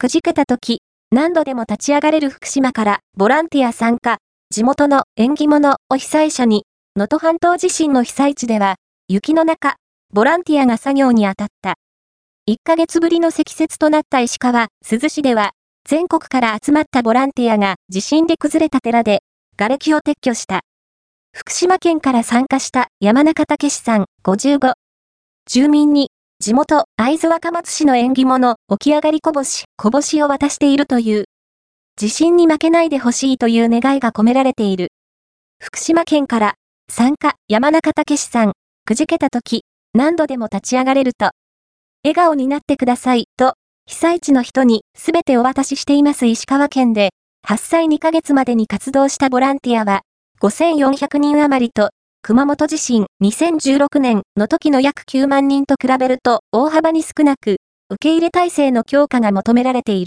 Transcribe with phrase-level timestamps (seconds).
[0.00, 8.76] くじけた時、何度でも立ち上がれる福島からボランティア参加、地元の縁起物を被災者に、能登半島地震の被災地では、
[9.08, 9.74] 雪の中、
[10.14, 11.74] ボランティアが作業に当たった。
[12.48, 15.50] 1ヶ月ぶりの積雪となった石川、珠洲市では、
[15.84, 19.22] 全国から集まったボランティアが地震で崩れた寺で、
[19.56, 20.60] 瓦礫を撤去した。
[21.34, 24.74] 福島県から参加した山中武さん55。
[25.46, 26.10] 住民に、
[26.48, 31.24] 地元、会津若松市の縁起物、起き上がりこぼし、こぼしを渡しているという。
[31.96, 34.92] 地震に負けないでほしいという願いが込められている。
[35.60, 36.54] 福島県から、
[36.88, 38.52] 参加、山中武さん、
[38.86, 41.32] くじけた時、何度でも立ち上がれると、
[42.02, 43.52] 笑顔になってください、と、
[43.86, 47.10] 被災地の人にすべてお渡ししています石川県で、
[47.46, 50.00] 8歳2ヶ月までに活動したボランティアは、
[50.40, 51.90] 5400人余りと、
[52.28, 57.56] 熊本地震2016年の時の約9万人と比べると大幅に少なく、
[57.88, 60.06] 受け入れ体制の強化が求められている。